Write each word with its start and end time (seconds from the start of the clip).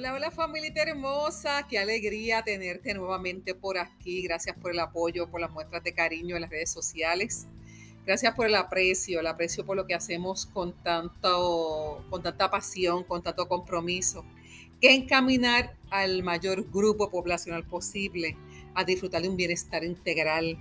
Hola, 0.00 0.14
hola 0.14 0.30
familia 0.30 0.72
hermosa, 0.76 1.66
qué 1.68 1.78
alegría 1.78 2.40
tenerte 2.40 2.94
nuevamente 2.94 3.54
por 3.54 3.76
aquí. 3.76 4.22
Gracias 4.22 4.56
por 4.56 4.70
el 4.70 4.80
apoyo, 4.80 5.30
por 5.30 5.42
las 5.42 5.50
muestras 5.50 5.84
de 5.84 5.92
cariño 5.92 6.36
en 6.36 6.40
las 6.40 6.50
redes 6.50 6.70
sociales. 6.70 7.46
Gracias 8.06 8.34
por 8.34 8.46
el 8.46 8.54
aprecio, 8.54 9.20
el 9.20 9.26
aprecio 9.26 9.66
por 9.66 9.76
lo 9.76 9.86
que 9.86 9.92
hacemos 9.92 10.46
con, 10.46 10.72
tanto, 10.82 12.02
con 12.08 12.22
tanta 12.22 12.50
pasión, 12.50 13.04
con 13.04 13.22
tanto 13.22 13.46
compromiso, 13.46 14.24
que 14.80 14.94
encaminar 14.94 15.76
al 15.90 16.22
mayor 16.22 16.70
grupo 16.70 17.10
poblacional 17.10 17.64
posible 17.64 18.38
a 18.74 18.84
disfrutar 18.84 19.20
de 19.20 19.28
un 19.28 19.36
bienestar 19.36 19.84
integral. 19.84 20.56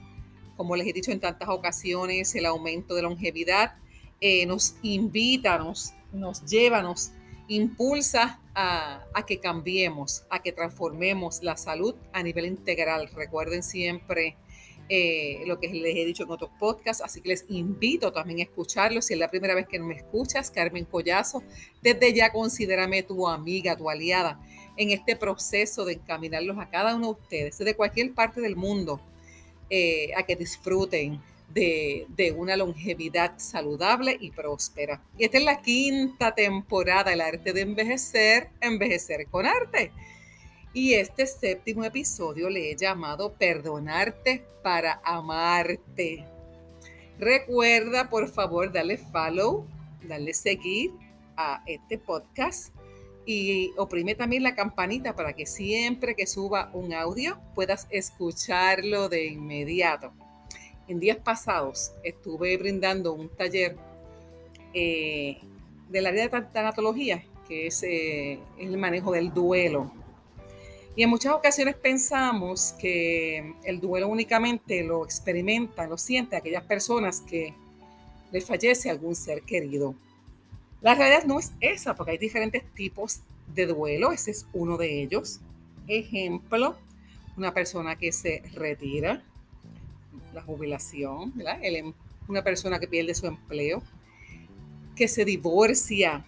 Como 0.58 0.76
les 0.76 0.86
he 0.86 0.92
dicho 0.92 1.14
en 1.14 1.22
tantas 1.22 1.48
ocasiones, 1.48 2.36
el 2.36 2.46
aumento 2.46 2.94
de 2.94 3.04
longevidad 3.04 3.78
eh, 4.20 4.46
nos 4.46 4.76
invita, 4.82 5.58
nos, 5.58 5.94
nos 6.12 6.44
lleva, 6.44 6.82
nos 6.82 7.14
impulsa 7.50 8.40
a, 8.56 9.26
que 9.28 9.40
cambiemos, 9.40 10.24
a 10.30 10.42
que 10.42 10.52
transformemos 10.52 11.44
la 11.44 11.58
salud 11.58 11.96
a 12.14 12.24
nivel 12.24 12.46
integral. 12.46 13.10
Recuerden 13.14 13.64
siempre 13.64 14.38
eh, 14.88 15.44
lo 15.46 15.60
que 15.60 15.68
les 15.70 15.96
he 15.96 16.06
dicho 16.06 16.24
en 16.24 16.32
otros 16.32 16.52
podcasts, 16.60 17.04
así 17.04 17.22
que 17.22 17.30
les 17.30 17.46
invito 17.50 18.12
también 18.12 18.40
a 18.40 18.44
escucharlo. 18.44 19.02
Si 19.02 19.14
es 19.14 19.20
la 19.20 19.30
primera 19.30 19.56
vez 19.56 19.68
que 19.68 19.80
me 19.80 19.96
escuchas, 19.96 20.52
Carmen 20.52 20.86
Collazo, 20.86 21.44
desde 21.82 22.14
ya 22.14 22.32
considérame 22.32 23.04
tu 23.04 23.28
amiga, 23.28 23.76
tu 23.76 23.90
aliada 23.90 24.40
en 24.78 24.92
este 24.92 25.16
proceso 25.16 25.86
de 25.86 25.94
encaminarlos 25.94 26.58
a 26.58 26.70
cada 26.70 26.96
uno 26.96 27.14
de 27.14 27.22
ustedes, 27.22 27.58
desde 27.58 27.76
cualquier 27.76 28.14
parte 28.14 28.42
del 28.42 28.56
mundo, 28.56 29.02
eh, 29.70 30.12
a 30.16 30.24
que 30.24 30.36
disfruten 30.36 31.22
de, 31.54 32.36
una 32.38 32.56
longevidad 32.56 33.34
saludable 33.38 34.18
y 34.20 34.32
próspera. 34.32 35.02
Y 35.18 35.26
esta 35.26 35.38
es 35.38 35.44
la 35.44 35.62
quinta 35.62 36.34
temporada, 36.34 37.14
el 37.14 37.22
arte 37.22 37.54
de 37.54 37.62
envejecer, 37.62 38.50
envejecer 38.62 39.28
con 39.28 39.46
arte. 39.46 39.92
Y 40.74 40.94
este 40.94 41.26
séptimo 41.26 41.84
episodio 41.84 42.50
le 42.50 42.72
he 42.72 42.76
llamado 42.76 43.34
Perdonarte 43.34 44.44
para 44.62 45.02
amarte. 45.04 46.26
Recuerda, 47.18 48.10
por 48.10 48.30
favor, 48.30 48.72
darle 48.72 48.98
follow, 48.98 49.66
darle 50.04 50.34
seguir 50.34 50.92
a 51.36 51.64
este 51.66 51.98
podcast 51.98 52.74
y 53.26 53.72
oprime 53.78 54.16
también 54.16 54.44
la 54.44 54.56
campanita 54.56 55.16
para 55.16 55.34
que 55.34 55.46
siempre 55.46 56.16
que 56.16 56.26
suba 56.26 56.70
un 56.74 56.94
audio 56.94 57.40
puedas 57.56 57.88
escucharlo 57.90 59.10
de 59.10 59.26
inmediato 59.26 60.14
en 60.90 61.00
días 61.00 61.18
pasados 61.18 61.92
estuve 62.04 62.58
brindando 62.58 63.14
un 63.14 63.30
taller 63.30 63.78
eh, 64.74 65.38
del 65.88 66.08
área 66.08 66.28
de 66.28 66.42
tanatología, 66.42 67.24
que 67.48 67.68
es 67.68 67.84
eh, 67.84 68.40
el 68.58 68.76
manejo 68.78 69.12
del 69.12 69.32
duelo. 69.32 69.92
Y 70.96 71.04
en 71.04 71.10
muchas 71.10 71.34
ocasiones 71.34 71.76
pensamos 71.76 72.74
que 72.80 73.54
el 73.64 73.80
duelo 73.80 74.08
únicamente 74.08 74.84
lo 74.84 75.06
experimentan, 75.06 75.90
lo 75.90 75.98
sienten 75.98 76.40
aquellas 76.40 76.64
personas 76.64 77.22
que 77.22 77.54
les 78.32 78.44
fallece 78.44 78.90
algún 78.90 79.16
ser 79.16 79.44
querido. 79.44 79.96
La 80.82 80.96
realidad 80.96 81.24
no 81.26 81.40
es 81.40 81.52
esa, 81.62 81.96
porque 81.96 82.14
hay 82.14 82.18
diferentes 82.18 82.64
tipos 82.74 83.22
de 83.54 83.68
duelo, 83.68 84.12
ese 84.12 84.32
es 84.32 84.48
uno 84.54 84.76
de 84.78 85.04
ellos. 85.04 85.40
Ejemplo, 85.88 86.76
una 87.38 87.54
persona 87.54 87.96
que 87.96 88.12
se 88.12 88.42
retira, 88.54 89.24
la 90.34 90.42
jubilación, 90.42 91.34
em, 91.62 91.94
una 92.28 92.44
persona 92.44 92.80
que 92.80 92.88
pierde 92.88 93.14
su 93.16 93.28
empleo, 93.28 93.82
que 94.96 95.08
se 95.08 95.26
divorcia, 95.26 96.26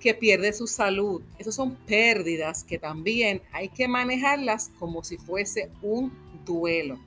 que 0.00 0.14
pierde 0.14 0.52
su 0.52 0.66
salud. 0.66 1.22
Esas 1.38 1.54
son 1.54 1.76
pérdidas 1.76 2.64
que 2.64 2.78
también 2.78 3.42
hay 3.52 3.68
que 3.68 3.86
manejarlas 3.86 4.70
como 4.78 5.04
si 5.04 5.18
fuese 5.18 5.70
un 5.82 6.12
duelo. 6.44 6.98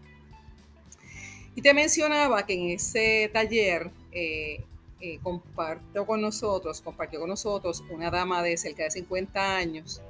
Y 1.56 1.62
te 1.62 1.74
mencionaba 1.74 2.46
que 2.46 2.54
en 2.54 2.70
ese 2.70 3.30
taller 3.34 3.92
eh, 4.12 4.64
eh, 5.02 5.20
con 5.22 6.22
nosotros, 6.22 6.82
compartió 6.82 7.20
con 7.20 7.30
nosotros 7.30 7.84
una 7.90 8.10
dama 8.10 8.42
de 8.42 8.56
cerca 8.58 8.84
de 8.84 8.92
50 8.92 9.58
años 9.58 10.02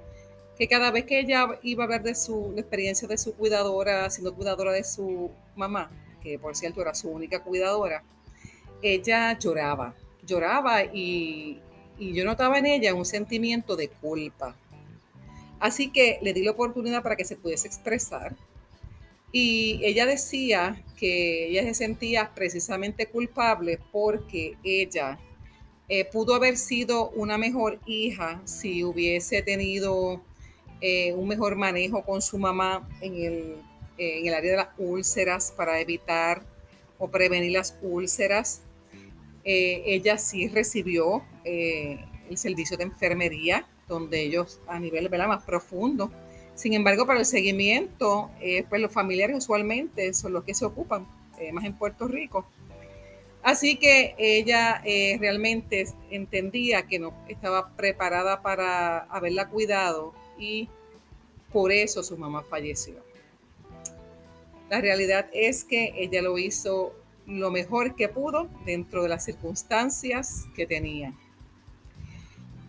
que 0.58 0.68
cada 0.68 0.92
vez 0.92 1.06
que 1.06 1.20
ella 1.20 1.60
iba 1.64 1.84
a 1.84 1.88
ver 1.88 2.04
de 2.04 2.16
su 2.16 2.54
experiencia 2.58 3.08
de 3.08 3.18
su 3.18 3.34
cuidadora, 3.34 4.10
siendo 4.10 4.36
cuidadora 4.36 4.72
de 4.72 4.84
su 4.84 5.32
mamá, 5.56 5.90
que 6.22 6.38
por 6.38 6.56
cierto 6.56 6.82
era 6.82 6.94
su 6.94 7.10
única 7.10 7.42
cuidadora, 7.42 8.04
ella 8.82 9.38
lloraba, 9.38 9.96
lloraba 10.26 10.84
y, 10.84 11.60
y 11.98 12.14
yo 12.14 12.26
notaba 12.26 12.60
en 12.60 12.68
ella 12.68 12.94
un 12.94 13.06
sentimiento 13.06 13.76
de 13.76 13.90
culpa. 13.90 14.56
Así 15.60 15.90
que 15.92 16.20
le 16.22 16.34
di 16.34 16.44
la 16.44 16.52
oportunidad 16.52 17.02
para 17.02 17.16
que 17.16 17.26
se 17.26 17.38
pudiese 17.38 17.68
expresar. 17.68 18.36
Y 19.32 19.80
ella 19.84 20.06
decía 20.06 20.84
que 20.98 21.48
ella 21.48 21.64
se 21.64 21.74
sentía 21.74 22.32
precisamente 22.36 23.08
culpable 23.08 23.80
porque 23.92 24.58
ella 24.64 25.18
eh, 25.90 26.06
pudo 26.06 26.36
haber 26.36 26.58
sido 26.58 27.10
una 27.12 27.38
mejor 27.38 27.80
hija 27.86 28.42
si 28.46 28.84
hubiese 28.84 29.42
tenido 29.42 30.22
eh, 30.86 31.14
un 31.14 31.30
mejor 31.30 31.56
manejo 31.56 32.04
con 32.04 32.22
su 32.22 32.38
mamá 32.38 32.86
en 33.00 33.14
el, 33.16 33.56
eh, 33.98 34.20
en 34.20 34.28
el 34.28 34.34
área 34.34 34.52
de 34.52 34.58
las 34.58 34.68
úlceras 34.78 35.54
para 35.56 35.80
evitar 35.80 36.44
o 36.98 37.08
prevenir 37.08 37.54
las 37.54 37.78
úlceras. 37.82 38.64
Eh, 39.46 39.82
ella 39.86 40.18
sí 40.18 40.50
recibió 40.50 41.24
el 41.46 42.38
servicio 42.38 42.76
de 42.76 42.84
enfermería, 42.84 43.66
donde 43.88 44.24
ellos 44.24 44.60
a 44.68 44.78
nivel 44.78 45.10
más 45.10 45.44
profundo. 45.44 46.12
Sin 46.54 46.74
embargo, 46.74 47.06
para 47.08 47.20
el 47.20 47.26
seguimiento, 47.26 48.30
pues 48.68 48.82
los 48.82 48.92
familiares 48.92 49.38
usualmente 49.38 50.14
son 50.14 50.34
los 50.34 50.44
que 50.44 50.54
se 50.54 50.66
ocupan, 50.66 51.08
más 51.54 51.64
en 51.64 51.78
Puerto 51.78 52.10
Rico. 52.10 52.46
Así 53.42 53.78
que 53.78 54.16
ella 54.18 54.82
realmente 55.18 55.86
entendía 56.10 56.88
que 56.88 57.00
no 57.00 57.14
estaba 57.30 57.70
preparada 57.78 58.42
para 58.42 59.00
haberla 59.04 59.48
cuidado 59.48 60.14
y 60.38 60.70
por 61.52 61.72
eso 61.72 62.04
su 62.04 62.18
mamá 62.18 62.44
falleció. 62.44 62.96
La 64.70 64.82
realidad 64.82 65.28
es 65.34 65.64
que 65.64 65.94
ella 65.96 66.22
lo 66.22 66.38
hizo 66.38 66.94
lo 67.28 67.52
mejor 67.52 67.96
que 67.96 68.10
pudo 68.10 68.50
dentro 68.66 69.04
de 69.04 69.10
las 69.10 69.24
circunstancias 69.24 70.46
que 70.56 70.66
tenía, 70.66 71.14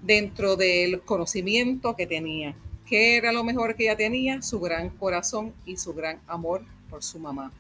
dentro 0.03 0.57
del 0.57 1.01
conocimiento 1.01 1.97
que 1.97 2.07
tenía. 2.07 2.55
¿Qué 2.87 3.17
era 3.17 3.33
lo 3.33 3.43
mejor 3.43 3.75
que 3.75 3.85
ella 3.85 3.97
tenía? 3.97 4.43
Su 4.43 4.61
gran 4.61 4.91
corazón 4.91 5.55
y 5.65 5.79
su 5.79 5.95
gran 5.95 6.21
amor 6.27 6.63
por 6.91 7.03
su 7.03 7.19
mamá. 7.19 7.53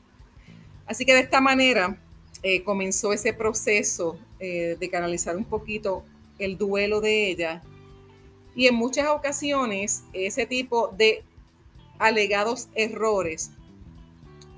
Así 0.86 1.06
que 1.06 1.14
de 1.14 1.20
esta 1.20 1.40
manera 1.40 1.98
eh, 2.42 2.62
comenzó 2.62 3.12
ese 3.12 3.32
proceso 3.32 4.18
eh, 4.38 4.76
de 4.78 4.90
canalizar 4.90 5.36
un 5.36 5.46
poquito 5.46 6.04
el 6.38 6.58
duelo 6.58 7.00
de 7.00 7.30
ella 7.30 7.62
y 8.54 8.66
en 8.66 8.74
muchas 8.74 9.08
ocasiones 9.08 10.04
ese 10.12 10.46
tipo 10.46 10.88
de 10.88 11.24
alegados 11.98 12.68
errores, 12.74 13.50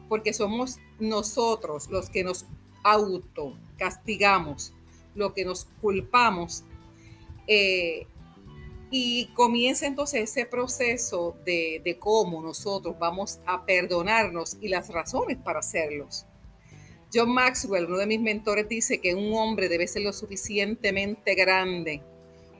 porque 0.09 0.33
somos 0.33 0.79
nosotros 0.99 1.89
los 1.91 2.11
que 2.11 2.25
nos 2.25 2.47
auto 2.83 3.56
castigamos, 3.77 4.73
lo 5.15 5.35
que 5.35 5.45
nos 5.45 5.67
culpamos, 5.81 6.65
eh, 7.47 8.06
y 8.91 9.27
comienza 9.35 9.87
entonces 9.87 10.31
ese 10.31 10.47
proceso 10.47 11.37
de, 11.45 11.81
de, 11.85 11.99
cómo 11.99 12.41
nosotros 12.41 12.97
vamos 12.99 13.41
a 13.45 13.67
perdonarnos 13.67 14.56
y 14.61 14.69
las 14.69 14.89
razones 14.91 15.39
para 15.39 15.59
hacerlos. 15.59 16.25
John 17.12 17.31
Maxwell, 17.31 17.87
uno 17.87 17.99
de 17.99 18.06
mis 18.06 18.21
mentores, 18.21 18.69
dice 18.69 19.01
que 19.01 19.15
un 19.15 19.35
hombre 19.35 19.69
debe 19.69 19.87
ser 19.89 20.03
lo 20.03 20.12
suficientemente 20.12 21.35
grande 21.35 22.03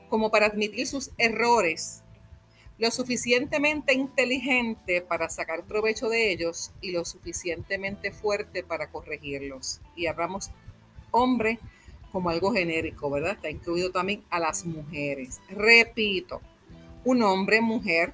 como 0.09 0.31
para 0.31 0.47
admitir 0.47 0.87
sus 0.87 1.11
errores, 1.17 2.03
lo 2.77 2.91
suficientemente 2.91 3.93
inteligente 3.93 5.01
para 5.01 5.29
sacar 5.29 5.63
provecho 5.63 6.09
de 6.09 6.31
ellos 6.31 6.71
y 6.81 6.91
lo 6.91 7.05
suficientemente 7.05 8.11
fuerte 8.11 8.63
para 8.63 8.91
corregirlos. 8.91 9.81
Y 9.95 10.07
hablamos 10.07 10.51
hombre 11.11 11.59
como 12.11 12.29
algo 12.29 12.51
genérico, 12.51 13.09
¿verdad? 13.09 13.33
Está 13.33 13.49
incluido 13.49 13.91
también 13.91 14.23
a 14.29 14.39
las 14.39 14.65
mujeres. 14.65 15.41
Repito, 15.49 16.41
un 17.03 17.23
hombre, 17.23 17.61
mujer, 17.61 18.13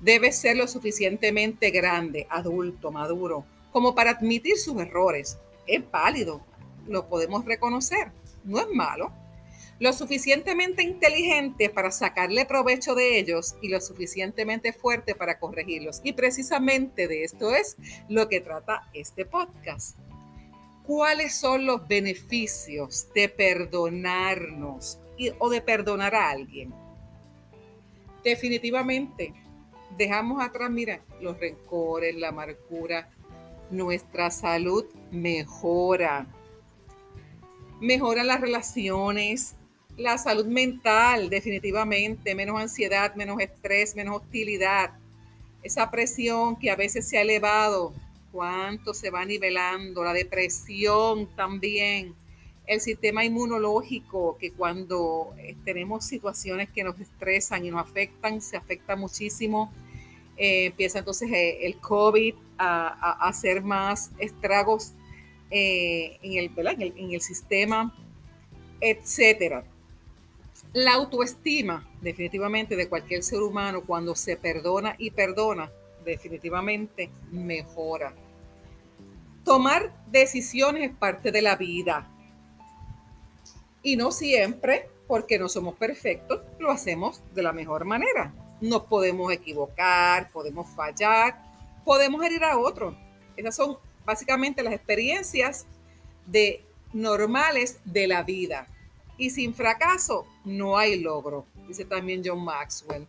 debe 0.00 0.32
ser 0.32 0.56
lo 0.56 0.68
suficientemente 0.68 1.70
grande, 1.70 2.26
adulto, 2.30 2.92
maduro, 2.92 3.44
como 3.72 3.94
para 3.94 4.12
admitir 4.12 4.56
sus 4.56 4.80
errores. 4.80 5.38
Es 5.66 5.82
válido, 5.90 6.40
lo 6.86 7.08
podemos 7.08 7.44
reconocer, 7.44 8.12
no 8.44 8.60
es 8.60 8.68
malo 8.72 9.12
lo 9.80 9.92
suficientemente 9.92 10.82
inteligente 10.82 11.68
para 11.68 11.90
sacarle 11.90 12.46
provecho 12.46 12.94
de 12.94 13.18
ellos 13.18 13.56
y 13.60 13.68
lo 13.68 13.80
suficientemente 13.80 14.72
fuerte 14.72 15.14
para 15.14 15.38
corregirlos. 15.38 16.00
Y 16.04 16.12
precisamente 16.12 17.08
de 17.08 17.24
esto 17.24 17.54
es 17.54 17.76
lo 18.08 18.28
que 18.28 18.40
trata 18.40 18.88
este 18.94 19.24
podcast. 19.24 19.98
¿Cuáles 20.86 21.34
son 21.34 21.66
los 21.66 21.88
beneficios 21.88 23.08
de 23.14 23.28
perdonarnos 23.28 24.98
o 25.38 25.48
de 25.48 25.60
perdonar 25.60 26.14
a 26.14 26.30
alguien? 26.30 26.74
definitivamente 28.24 29.34
dejamos 29.96 30.42
atrás, 30.42 30.70
mira, 30.70 31.00
los 31.20 31.38
rencores, 31.38 32.16
la 32.16 32.30
amargura, 32.30 33.08
nuestra 33.70 34.30
salud 34.30 34.86
mejora. 35.12 36.26
Mejoran 37.80 38.26
las 38.26 38.40
relaciones, 38.40 39.54
la 39.96 40.18
salud 40.18 40.46
mental, 40.46 41.30
definitivamente, 41.30 42.34
menos 42.34 42.60
ansiedad, 42.60 43.14
menos 43.14 43.40
estrés, 43.40 43.94
menos 43.94 44.16
hostilidad. 44.16 44.90
Esa 45.62 45.90
presión 45.90 46.56
que 46.56 46.70
a 46.70 46.76
veces 46.76 47.08
se 47.08 47.16
ha 47.16 47.22
elevado, 47.22 47.94
cuánto 48.32 48.92
se 48.92 49.10
va 49.10 49.24
nivelando, 49.24 50.02
la 50.02 50.12
depresión 50.12 51.28
también, 51.36 52.14
el 52.66 52.80
sistema 52.80 53.24
inmunológico, 53.24 54.36
que 54.38 54.50
cuando 54.50 55.34
eh, 55.38 55.54
tenemos 55.64 56.04
situaciones 56.04 56.70
que 56.70 56.82
nos 56.82 56.98
estresan 56.98 57.64
y 57.64 57.70
nos 57.70 57.80
afectan, 57.80 58.40
se 58.40 58.56
afecta 58.56 58.96
muchísimo. 58.96 59.72
Eh, 60.36 60.66
empieza 60.66 60.98
entonces 60.98 61.30
eh, 61.30 61.66
el 61.66 61.76
COVID 61.78 62.34
a, 62.58 63.28
hacer 63.28 63.62
más 63.62 64.10
estragos 64.18 64.92
en, 65.50 66.32
el, 66.32 66.50
en, 66.56 66.82
el, 66.82 66.94
en 66.96 67.12
el 67.12 67.20
sistema, 67.20 67.94
etcétera. 68.80 69.64
La 70.74 70.94
autoestima, 70.94 71.88
definitivamente, 72.00 72.74
de 72.74 72.88
cualquier 72.88 73.22
ser 73.22 73.40
humano, 73.40 73.82
cuando 73.86 74.16
se 74.16 74.36
perdona 74.36 74.96
y 74.98 75.12
perdona, 75.12 75.70
definitivamente 76.04 77.10
mejora. 77.30 78.12
Tomar 79.44 79.94
decisiones 80.10 80.90
es 80.90 80.96
parte 80.96 81.30
de 81.30 81.42
la 81.42 81.54
vida. 81.54 82.10
Y 83.84 83.94
no 83.94 84.10
siempre, 84.10 84.88
porque 85.06 85.38
no 85.38 85.48
somos 85.48 85.76
perfectos, 85.76 86.40
lo 86.58 86.72
hacemos 86.72 87.22
de 87.36 87.44
la 87.44 87.52
mejor 87.52 87.84
manera. 87.84 88.34
Nos 88.60 88.82
podemos 88.82 89.32
equivocar, 89.32 90.28
podemos 90.32 90.68
fallar, 90.74 91.40
podemos 91.84 92.24
herir 92.24 92.42
a 92.42 92.58
otro. 92.58 92.96
Esas 93.36 93.54
son 93.54 93.76
básicamente 94.04 94.64
las 94.64 94.74
experiencias 94.74 95.66
de 96.26 96.64
normales 96.92 97.78
de 97.84 98.08
la 98.08 98.24
vida. 98.24 98.66
Y 99.16 99.30
sin 99.30 99.54
fracaso 99.54 100.26
no 100.44 100.76
hay 100.76 101.00
logro, 101.00 101.46
dice 101.68 101.84
también 101.84 102.22
John 102.24 102.44
Maxwell. 102.44 103.06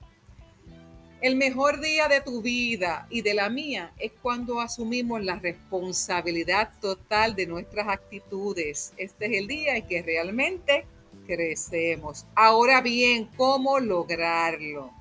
El 1.21 1.37
mejor 1.37 1.79
día 1.79 2.07
de 2.07 2.21
tu 2.21 2.41
vida 2.41 3.07
y 3.09 3.21
de 3.21 3.33
la 3.33 3.49
mía 3.49 3.93
es 3.97 4.11
cuando 4.21 4.59
asumimos 4.59 5.23
la 5.23 5.39
responsabilidad 5.39 6.69
total 6.79 7.35
de 7.35 7.47
nuestras 7.47 7.87
actitudes. 7.87 8.93
Este 8.97 9.25
es 9.25 9.31
el 9.39 9.47
día 9.47 9.75
en 9.75 9.87
que 9.87 10.03
realmente 10.03 10.85
crecemos. 11.25 12.25
Ahora 12.35 12.81
bien, 12.81 13.27
¿cómo 13.37 13.79
lograrlo? 13.79 14.91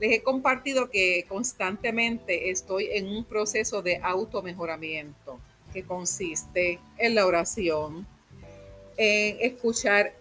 Les 0.00 0.12
he 0.12 0.22
compartido 0.22 0.90
que 0.90 1.24
constantemente 1.28 2.50
estoy 2.50 2.88
en 2.92 3.08
un 3.08 3.24
proceso 3.24 3.82
de 3.82 3.96
automejoramiento 3.96 5.40
que 5.72 5.82
consiste 5.82 6.78
en 6.98 7.14
la 7.16 7.26
oración, 7.26 8.06
en 8.98 9.36
escuchar 9.40 10.12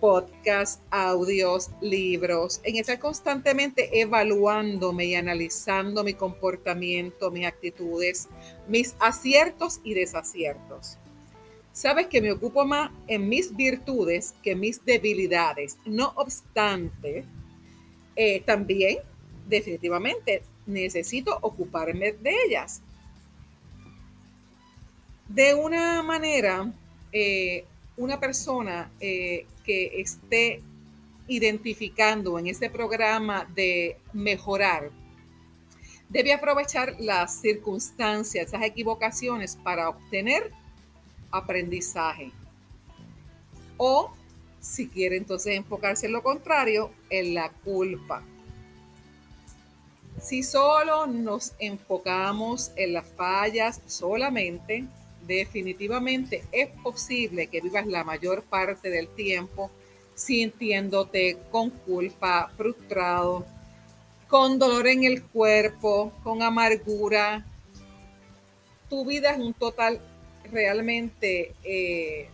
podcasts, 0.00 0.82
audios, 0.90 1.70
libros, 1.80 2.60
en 2.64 2.76
estar 2.76 2.98
constantemente 2.98 4.00
evaluándome 4.00 5.06
y 5.06 5.14
analizando 5.14 6.04
mi 6.04 6.12
comportamiento, 6.12 7.30
mis 7.30 7.46
actitudes, 7.46 8.28
mis 8.68 8.94
aciertos 9.00 9.80
y 9.84 9.94
desaciertos. 9.94 10.98
Sabes 11.72 12.06
que 12.06 12.20
me 12.20 12.32
ocupo 12.32 12.64
más 12.64 12.90
en 13.06 13.28
mis 13.28 13.54
virtudes 13.54 14.34
que 14.42 14.54
mis 14.54 14.84
debilidades. 14.84 15.78
No 15.84 16.12
obstante, 16.16 17.24
eh, 18.16 18.40
también 18.40 18.98
definitivamente 19.46 20.42
necesito 20.66 21.38
ocuparme 21.40 22.12
de 22.12 22.34
ellas. 22.46 22.80
De 25.28 25.54
una 25.54 26.02
manera 26.02 26.72
eh, 27.12 27.64
una 27.96 28.20
persona 28.20 28.90
eh, 29.00 29.46
que 29.64 30.00
esté 30.00 30.62
identificando 31.28 32.38
en 32.38 32.46
este 32.46 32.70
programa 32.70 33.46
de 33.54 33.96
mejorar, 34.12 34.90
debe 36.08 36.32
aprovechar 36.32 36.96
las 37.00 37.40
circunstancias, 37.40 38.48
esas 38.48 38.62
equivocaciones 38.62 39.56
para 39.56 39.88
obtener 39.88 40.52
aprendizaje. 41.30 42.30
O 43.76 44.12
si 44.60 44.88
quiere 44.88 45.16
entonces 45.16 45.56
enfocarse 45.56 46.06
en 46.06 46.12
lo 46.12 46.22
contrario, 46.22 46.90
en 47.10 47.34
la 47.34 47.50
culpa. 47.50 48.22
Si 50.20 50.42
solo 50.42 51.06
nos 51.06 51.52
enfocamos 51.58 52.72
en 52.76 52.94
las 52.94 53.06
fallas 53.06 53.80
solamente, 53.86 54.84
definitivamente 55.26 56.44
es 56.52 56.68
posible 56.82 57.48
que 57.48 57.60
vivas 57.60 57.86
la 57.86 58.04
mayor 58.04 58.42
parte 58.42 58.90
del 58.90 59.08
tiempo 59.08 59.70
sintiéndote 60.14 61.38
con 61.50 61.70
culpa, 61.70 62.50
frustrado, 62.56 63.44
con 64.28 64.58
dolor 64.58 64.86
en 64.86 65.04
el 65.04 65.22
cuerpo, 65.22 66.12
con 66.22 66.42
amargura. 66.42 67.44
Tu 68.88 69.04
vida 69.04 69.32
es 69.32 69.38
un 69.38 69.52
total 69.52 70.00
realmente 70.50 71.54
eh, 71.62 72.28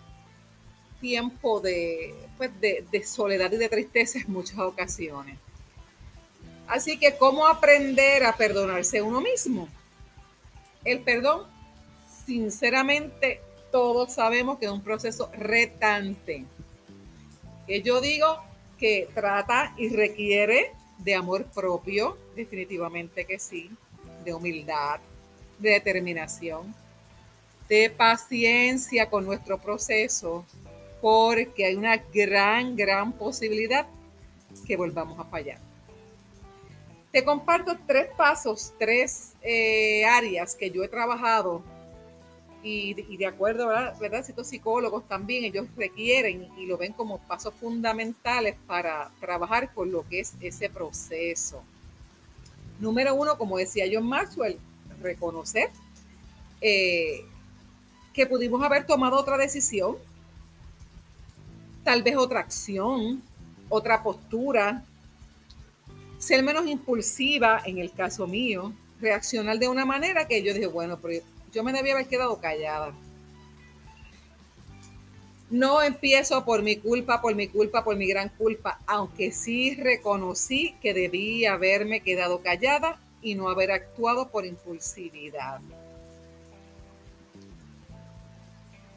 tiempo 1.01 1.61
de, 1.61 2.15
pues 2.37 2.51
de, 2.61 2.87
de 2.91 3.05
soledad 3.05 3.51
y 3.53 3.57
de 3.57 3.69
tristeza 3.69 4.19
en 4.21 4.33
muchas 4.33 4.59
ocasiones. 4.59 5.37
Así 6.69 6.99
que, 6.99 7.17
¿cómo 7.17 7.47
aprender 7.47 8.25
a 8.25 8.37
perdonarse 8.37 9.03
uno 9.03 9.21
mismo? 9.21 9.69
El 10.85 11.01
perdón 11.01 11.52
sinceramente 12.27 13.41
todos 13.71 14.13
sabemos 14.13 14.59
que 14.59 14.67
es 14.67 14.73
un 14.73 14.83
proceso 14.83 15.31
retante. 15.37 16.45
Que 17.67 17.83
yo 17.83 18.01
digo 18.01 18.39
que 18.79 19.09
trata 19.15 19.75
y 19.77 19.89
requiere 19.89 20.73
de 20.99 21.15
amor 21.15 21.45
propio, 21.47 22.17
definitivamente 22.37 23.25
que 23.25 23.39
sí, 23.39 23.71
de 24.25 24.35
humildad, 24.35 25.01
de 25.59 25.71
determinación, 25.71 26.75
de 27.69 27.91
paciencia 27.91 29.09
con 29.09 29.25
nuestro 29.25 29.59
proceso, 29.59 30.45
porque 31.01 31.65
hay 31.65 31.75
una 31.75 31.97
gran, 31.97 32.77
gran 32.77 33.13
posibilidad 33.13 33.87
que 34.67 34.77
volvamos 34.77 35.19
a 35.19 35.25
fallar. 35.25 35.59
Te 37.11 37.25
comparto 37.25 37.77
tres 37.87 38.09
pasos, 38.17 38.73
tres 38.79 39.33
eh, 39.43 40.05
áreas 40.05 40.55
que 40.55 40.71
yo 40.71 40.83
he 40.83 40.89
trabajado 40.89 41.63
y, 42.63 43.17
de 43.17 43.27
acuerdo, 43.27 43.69
¿verdad? 43.69 43.99
¿verdad? 43.99 44.25
Estos 44.27 44.47
psicólogos 44.47 45.09
también, 45.09 45.45
ellos 45.45 45.67
requieren 45.77 46.49
y 46.57 46.67
lo 46.67 46.79
ven 46.79 46.93
como 46.93 47.19
pasos 47.19 47.55
fundamentales 47.55 48.57
para 48.67 49.11
trabajar 49.21 49.73
con 49.73 49.91
lo 49.91 50.07
que 50.09 50.21
es 50.21 50.35
ese 50.41 50.71
proceso. 50.71 51.63
Número 52.79 53.15
uno, 53.15 53.37
como 53.37 53.59
decía 53.59 53.85
John 53.93 54.07
Maxwell, 54.07 54.59
reconocer 55.01 55.71
eh, 56.61 57.25
que 58.13 58.27
pudimos 58.27 58.63
haber 58.63 58.87
tomado 58.87 59.19
otra 59.19 59.37
decisión, 59.37 59.97
tal 61.83 62.03
vez 62.03 62.17
otra 62.17 62.41
acción, 62.41 63.23
otra 63.69 64.03
postura, 64.03 64.85
ser 66.19 66.43
menos 66.45 66.67
impulsiva 66.67 67.61
en 67.65 67.79
el 67.79 67.91
caso 67.93 68.29
mío, 68.29 68.73
reaccionar 69.01 69.59
de 69.59 69.67
una 69.67 69.85
manera 69.85 70.29
que 70.29 70.43
yo 70.43 70.55
dije, 70.55 70.69
bueno, 70.69 70.99
pero 71.03 71.23
yo 71.53 71.63
me 71.63 71.73
debía 71.73 71.95
haber 71.95 72.07
quedado 72.07 72.41
callada. 72.41 72.93
No 75.51 75.83
empiezo 75.83 76.45
por 76.47 76.63
mi 76.63 76.77
culpa, 76.77 77.21
por 77.21 77.35
mi 77.35 77.47
culpa, 77.47 77.85
por 77.85 77.97
mi 77.97 78.07
gran 78.07 78.31
culpa, 78.31 78.81
aunque 78.87 79.33
sí 79.33 79.75
reconocí 79.75 80.75
que 80.81 80.95
debía 80.95 81.53
haberme 81.53 82.01
quedado 82.01 82.41
callada 82.41 82.99
y 83.21 83.35
no 83.35 83.51
haber 83.51 83.71
actuado 83.71 84.29
por 84.29 84.47
impulsividad. 84.47 85.61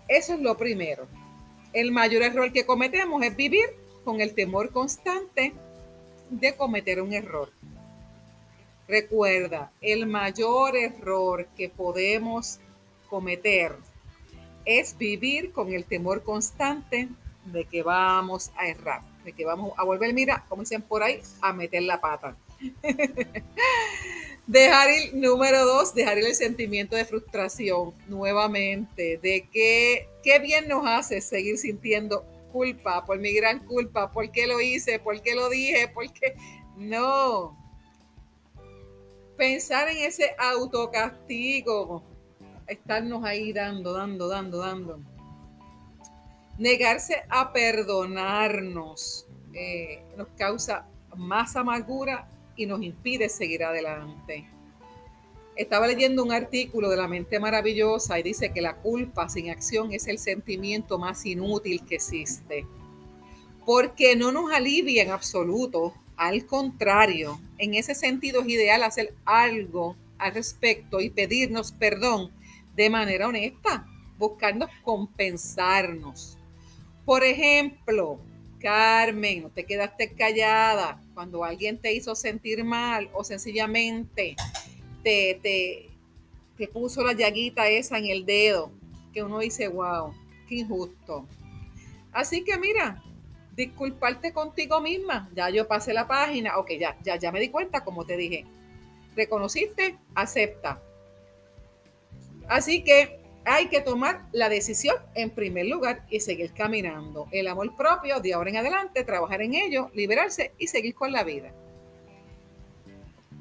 Eso 0.08 0.34
es 0.36 0.40
lo 0.40 0.56
primero. 0.58 1.08
El 1.74 1.92
mayor 1.92 2.24
error 2.24 2.54
que 2.54 2.66
cometemos 2.66 3.22
es 3.24 3.36
vivir 3.36 3.66
con 4.06 4.22
el 4.22 4.34
temor 4.34 4.72
constante 4.72 5.52
de 6.30 6.56
cometer 6.56 7.02
un 7.02 7.12
error. 7.12 7.50
Recuerda, 8.88 9.72
el 9.82 10.06
mayor 10.06 10.76
error 10.76 11.48
que 11.58 11.70
podemos 11.70 12.60
cometer 13.10 13.74
es 14.66 14.98
vivir 14.98 15.52
con 15.52 15.74
el 15.74 15.86
temor 15.86 16.24
constante 16.24 17.08
de 17.46 17.66
que 17.66 17.84
vamos 17.84 18.52
a 18.58 18.68
errar, 18.68 19.02
de 19.24 19.34
que 19.34 19.46
vamos 19.46 19.74
a 19.78 19.84
volver, 19.84 20.14
mira, 20.14 20.44
como 20.50 20.64
dicen 20.64 20.82
por 20.82 21.04
ahí, 21.04 21.22
a 21.42 21.54
meter 21.54 21.84
la 21.84 22.00
pata. 22.00 22.36
dejar 24.48 24.90
el 24.90 25.20
número 25.20 25.66
dos, 25.66 25.94
dejar 25.94 26.18
el 26.18 26.36
sentimiento 26.36 26.96
de 26.96 27.06
frustración 27.06 27.94
nuevamente, 28.08 29.18
de 29.18 29.48
que 29.52 30.08
qué 30.24 30.40
bien 30.40 30.68
nos 30.68 30.86
hace 30.86 31.22
seguir 31.22 31.58
sintiendo 31.58 32.26
culpa, 32.52 33.06
por 33.06 33.20
mi 33.20 33.34
gran 33.34 33.66
culpa, 33.66 34.12
por 34.12 34.32
qué 34.32 34.48
lo 34.48 34.62
hice, 34.62 35.00
por 35.00 35.22
qué 35.22 35.36
lo 35.36 35.50
dije, 35.50 35.88
por 35.88 36.12
qué... 36.12 36.36
No. 36.78 37.65
Pensar 39.38 39.90
en 39.90 39.98
ese 39.98 40.36
autocastigo, 40.38 42.04
estarnos 42.68 43.24
ahí 43.24 43.52
dando, 43.52 43.94
dando, 43.94 44.28
dando, 44.28 44.58
dando. 44.60 45.00
Negarse 46.58 47.24
a 47.30 47.52
perdonarnos 47.52 49.28
eh, 49.54 50.04
nos 50.18 50.28
causa 50.38 50.88
más 51.16 51.56
amargura 51.56 52.30
y 52.56 52.66
nos 52.66 52.82
impide 52.82 53.30
seguir 53.30 53.64
adelante. 53.64 54.48
Estaba 55.56 55.88
leyendo 55.88 56.24
un 56.24 56.32
artículo 56.32 56.90
de 56.90 56.98
la 56.98 57.08
mente 57.08 57.40
maravillosa 57.40 58.20
y 58.20 58.24
dice 58.24 58.52
que 58.52 58.62
la 58.62 58.76
culpa 58.78 59.30
sin 59.30 59.50
acción 59.50 59.94
es 59.94 60.08
el 60.08 60.18
sentimiento 60.18 60.98
más 60.98 61.26
inútil 61.26 61.86
que 61.86 61.96
existe. 61.96 62.66
Porque 63.66 64.16
no 64.16 64.32
nos 64.32 64.52
alivia 64.52 65.04
en 65.04 65.12
absoluto. 65.12 65.94
Al 66.18 66.46
contrario, 66.46 67.40
en 67.58 67.74
ese 67.74 67.96
sentido 67.96 68.42
es 68.42 68.48
ideal 68.48 68.84
hacer 68.84 69.14
algo 69.26 69.96
al 70.18 70.34
respecto 70.34 71.02
y 71.02 71.10
pedirnos 71.10 71.72
perdón 71.72 72.32
de 72.76 72.90
manera 72.90 73.28
honesta, 73.28 73.86
buscando 74.18 74.70
compensarnos. 74.84 76.38
Por 77.06 77.24
ejemplo, 77.24 78.20
Carmen, 78.60 79.50
te 79.54 79.66
quedaste 79.66 80.14
callada 80.14 81.02
cuando 81.14 81.44
alguien 81.44 81.78
te 81.78 81.94
hizo 81.94 82.16
sentir 82.16 82.64
mal 82.64 83.10
o 83.14 83.24
sencillamente 83.24 84.36
te, 85.04 85.40
te, 86.58 86.68
puso 86.68 87.04
la 87.04 87.14
llaguita 87.14 87.68
esa 87.68 88.00
en 88.00 88.08
el 88.08 88.26
dedo, 88.26 88.72
que 89.14 89.22
uno 89.22 89.40
dice, 89.40 89.68
wow, 89.68 90.14
qué 90.48 90.56
injusto. 90.56 91.28
Así 92.12 92.44
que 92.44 92.58
mira, 92.58 93.04
disculparte 93.56 94.34
contigo 94.34 94.82
misma. 94.82 95.30
Ya 95.34 95.50
yo 95.50 95.68
pasé 95.68 95.94
la 95.94 96.08
página, 96.08 96.58
ok, 96.58 96.72
ya, 96.80 96.98
ya, 97.04 97.16
ya 97.18 97.32
me 97.32 97.40
di 97.40 97.50
cuenta, 97.50 97.84
como 97.84 98.06
te 98.06 98.18
dije. 98.18 98.46
Reconociste, 99.16 99.98
acepta. 100.14 100.82
Así 102.48 102.84
que 102.84 103.20
hay 103.46 103.68
que 103.68 103.82
tomar 103.82 104.26
la 104.32 104.50
decisión 104.50 104.96
en 105.14 105.30
primer 105.30 105.68
lugar 105.68 106.06
y 106.10 106.20
seguir 106.20 106.52
caminando. 106.54 107.28
El 107.32 107.48
amor 107.48 107.76
propio, 107.76 108.20
de 108.20 108.34
ahora 108.34 108.50
en 108.50 108.58
adelante, 108.58 109.04
trabajar 109.04 109.42
en 109.42 109.54
ello, 109.54 109.90
liberarse 109.94 110.52
y 110.58 110.68
seguir 110.68 110.96
con 110.96 111.12
la 111.12 111.24
vida. 111.24 111.54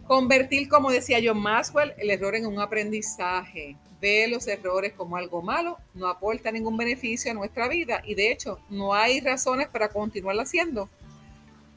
Convertir, 0.06 0.68
como 0.68 0.90
decía 0.90 1.18
John 1.25 1.40
Maxwell, 1.40 1.94
el 1.97 2.11
error 2.11 2.35
en 2.35 2.47
un 2.47 2.61
aprendizaje. 2.61 3.76
Ve 4.04 4.28
los 4.28 4.46
errores 4.49 4.92
como 4.92 5.16
algo 5.16 5.40
malo, 5.40 5.78
no 5.94 6.08
aporta 6.08 6.52
ningún 6.52 6.76
beneficio 6.76 7.30
a 7.30 7.34
nuestra 7.34 7.68
vida 7.68 8.02
y 8.04 8.14
de 8.14 8.32
hecho 8.32 8.61
no 8.68 8.92
hay 8.92 9.20
razones 9.20 9.66
para 9.68 9.88
continuarlo 9.88 10.42
haciendo. 10.42 10.90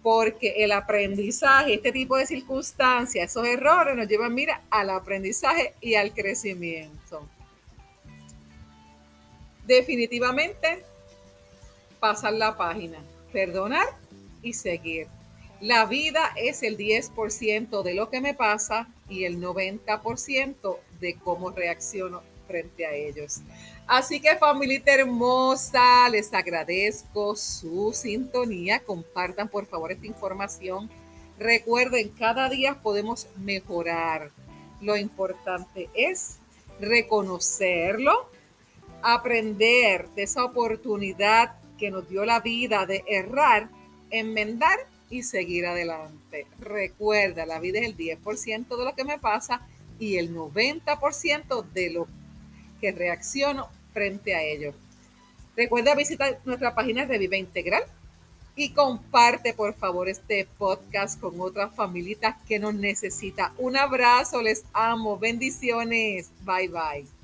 Porque 0.04 0.56
el 0.58 0.74
aprendizaje, 0.74 1.76
este 1.76 1.94
tipo 1.94 2.18
de 2.18 2.28
circunstancias, 2.28 3.32
esos 3.32 3.48
errores 3.48 3.96
nos 3.96 4.10
llevan, 4.10 4.36
mira, 4.36 4.62
al 4.70 4.90
aprendizaje 4.90 5.74
y 5.80 5.96
al 5.96 6.14
crecimiento. 6.14 7.26
Definitivamente, 9.66 10.84
pasar 12.02 12.34
la 12.34 12.58
página, 12.58 13.00
perdonar 13.32 13.88
y 14.42 14.52
seguir. 14.52 15.08
La 15.62 15.86
vida 15.86 16.34
es 16.36 16.62
el 16.62 16.78
10% 16.78 17.84
de 17.84 17.94
lo 17.94 18.10
que 18.10 18.20
me 18.20 18.34
pasa 18.34 18.90
y 19.08 19.24
el 19.24 19.40
90% 19.40 20.78
de 21.00 21.16
cómo 21.16 21.52
reacciono 21.52 22.22
frente 22.48 22.86
a 22.86 22.94
ellos. 22.94 23.42
Así 23.86 24.20
que 24.20 24.36
familia 24.36 24.82
hermosa, 24.86 26.10
les 26.10 26.34
agradezco 26.34 27.36
su 27.36 27.92
sintonía. 27.94 28.80
Compartan 28.80 29.50
por 29.50 29.66
favor 29.66 29.92
esta 29.92 30.08
información. 30.08 30.90
Recuerden, 31.40 32.10
cada 32.10 32.50
día 32.50 32.82
podemos 32.82 33.28
mejorar. 33.38 34.32
Lo 34.82 34.98
importante 34.98 35.90
es 35.94 36.38
reconocerlo, 36.80 38.30
aprender 39.02 40.08
de 40.10 40.24
esa 40.24 40.44
oportunidad 40.44 41.56
que 41.78 41.92
nos 41.92 42.10
dio 42.10 42.26
la 42.26 42.40
vida 42.40 42.86
de 42.86 43.04
errar, 43.08 43.70
enmendar 44.10 44.78
y 45.10 45.24
seguir 45.24 45.66
adelante. 45.66 46.46
Recuerda, 46.60 47.46
la 47.46 47.60
vida 47.60 47.80
es 47.80 47.86
el 47.86 47.98
10% 47.98 48.78
de 48.78 48.84
lo 48.84 48.96
que 48.96 49.04
me 49.04 49.20
pasa 49.20 49.62
y 50.00 50.18
el 50.18 50.36
90% 50.36 51.66
de 51.74 51.90
lo 51.92 52.08
que 52.80 52.92
reacciono 52.92 53.70
frente 53.94 54.36
a 54.36 54.44
ello. 54.44 54.74
Recuerda 55.56 55.96
visitar 55.96 56.40
nuestra 56.46 56.76
página 56.76 57.06
de 57.06 57.18
Viva 57.18 57.36
Integral 57.36 57.84
y 58.56 58.70
comparte 58.70 59.54
por 59.54 59.74
favor 59.76 60.10
este 60.10 60.48
podcast 60.58 61.20
con 61.20 61.40
otras 61.40 61.74
familitas 61.76 62.36
que 62.48 62.60
nos 62.60 62.74
necesita. 62.74 63.54
Un 63.58 63.78
abrazo, 63.78 64.42
les 64.42 64.66
amo, 64.74 65.18
bendiciones, 65.18 66.30
bye 66.44 66.68
bye. 66.68 67.17